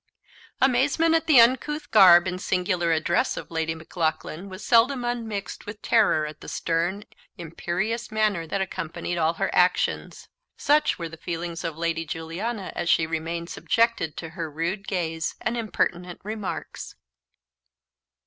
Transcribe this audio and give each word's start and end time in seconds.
Amazement 0.59 1.13
at 1.13 1.27
the 1.27 1.39
uncouth 1.39 1.91
garb 1.91 2.25
and 2.25 2.41
singular 2.41 2.91
address 2.91 3.37
of 3.37 3.51
Lady 3.51 3.75
Maclaughlan 3.75 4.49
was 4.49 4.65
seldom 4.65 5.05
unmixed 5.05 5.67
with 5.67 5.79
terror 5.83 6.25
at 6.25 6.41
the 6.41 6.49
stern 6.49 7.03
imperious 7.37 8.09
manner 8.11 8.47
that 8.47 8.61
accompanied 8.61 9.19
all 9.19 9.33
her 9.33 9.53
actions. 9.53 10.27
Such 10.57 10.97
were 10.97 11.07
the 11.09 11.17
feelings 11.17 11.63
of 11.63 11.77
Lady 11.77 12.03
Juliana 12.03 12.73
as 12.75 12.89
she 12.89 13.05
remained 13.05 13.51
subjected 13.51 14.17
to 14.17 14.29
her 14.29 14.49
rude 14.49 14.87
gaze 14.87 15.35
and 15.39 15.55
impertinent 15.55 16.19
remarks. 16.23 16.95